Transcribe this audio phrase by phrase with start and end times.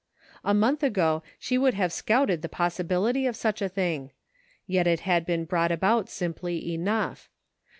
[0.43, 4.09] A month ago she would have scouted the possi bility of such a thing;
[4.65, 7.29] yet it had been brought about simply enough.